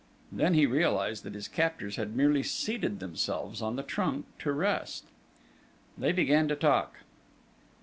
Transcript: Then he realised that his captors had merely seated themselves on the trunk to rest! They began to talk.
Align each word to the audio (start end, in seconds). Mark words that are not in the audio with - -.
Then 0.31 0.55
he 0.55 0.65
realised 0.65 1.23
that 1.25 1.35
his 1.35 1.47
captors 1.47 1.95
had 1.95 2.15
merely 2.15 2.41
seated 2.41 2.99
themselves 2.99 3.61
on 3.61 3.75
the 3.75 3.83
trunk 3.83 4.25
to 4.39 4.51
rest! 4.51 5.05
They 5.95 6.11
began 6.11 6.47
to 6.47 6.55
talk. 6.55 7.01